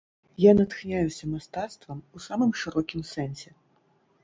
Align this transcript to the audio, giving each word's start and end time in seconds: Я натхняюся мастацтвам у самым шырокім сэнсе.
Я 0.43 0.53
натхняюся 0.59 1.29
мастацтвам 1.33 2.01
у 2.17 2.23
самым 2.29 2.51
шырокім 2.65 3.07
сэнсе. 3.13 3.49